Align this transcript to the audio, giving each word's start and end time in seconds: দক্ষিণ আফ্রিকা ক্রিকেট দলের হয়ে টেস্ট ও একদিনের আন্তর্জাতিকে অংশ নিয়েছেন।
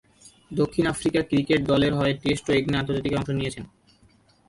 দক্ষিণ 0.51 0.85
আফ্রিকা 0.87 1.21
ক্রিকেট 1.21 1.59
দলের 1.65 1.93
হয়ে 1.93 2.13
টেস্ট 2.23 2.45
ও 2.49 2.51
একদিনের 2.53 2.79
আন্তর্জাতিকে 2.81 3.17
অংশ 3.19 3.29
নিয়েছেন। 3.29 3.65